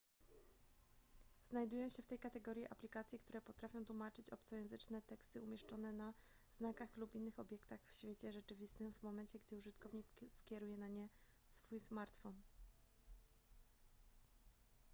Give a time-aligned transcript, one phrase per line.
[1.49, 6.13] znajdują się w tej kategorii aplikacje które potrafią tłumaczyć obcojęzyczne teksty umieszczone na
[6.57, 11.09] znakach lub innych obiektach w świecie rzeczywistym w momencie gdy użytkownik skieruje na nie
[11.49, 12.35] swój smartfon